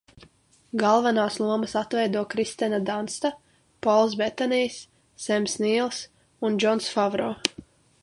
Galvenās 0.83 1.35
lomas 1.43 1.75
atveido 1.81 2.23
Kirstena 2.31 2.79
Dansta, 2.89 3.33
Pols 3.87 4.19
Betanijs, 4.25 4.81
Sems 5.29 5.59
Nīls 5.67 6.05
un 6.51 6.61
Džons 6.65 6.93
Favro. 6.97 7.33